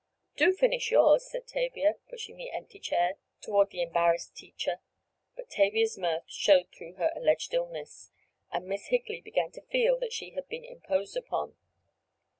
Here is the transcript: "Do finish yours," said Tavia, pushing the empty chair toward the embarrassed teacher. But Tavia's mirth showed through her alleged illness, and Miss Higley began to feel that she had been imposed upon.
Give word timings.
"Do 0.35 0.51
finish 0.51 0.89
yours," 0.89 1.29
said 1.29 1.45
Tavia, 1.45 1.93
pushing 2.09 2.35
the 2.35 2.49
empty 2.49 2.79
chair 2.79 3.19
toward 3.39 3.69
the 3.69 3.83
embarrassed 3.83 4.35
teacher. 4.35 4.79
But 5.35 5.51
Tavia's 5.51 5.95
mirth 5.95 6.23
showed 6.25 6.71
through 6.71 6.93
her 6.93 7.13
alleged 7.15 7.53
illness, 7.53 8.09
and 8.51 8.65
Miss 8.65 8.87
Higley 8.87 9.21
began 9.21 9.51
to 9.51 9.61
feel 9.61 9.99
that 9.99 10.11
she 10.11 10.31
had 10.31 10.47
been 10.47 10.65
imposed 10.65 11.15
upon. 11.15 11.55